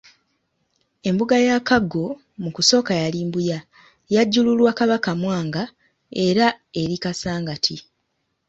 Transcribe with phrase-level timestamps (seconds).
[1.09, 2.07] Embuga ya Kaggo
[2.41, 3.59] mu kusooka yali Mbuya,
[4.13, 5.63] Yajjululwa Kabaka Mwanga
[6.25, 6.47] era
[6.81, 7.75] eri Kasangati.